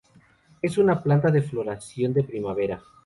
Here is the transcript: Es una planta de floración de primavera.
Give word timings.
Es 0.63 0.79
una 0.79 1.03
planta 1.03 1.29
de 1.29 1.43
floración 1.43 2.11
de 2.11 2.23
primavera. 2.23 2.81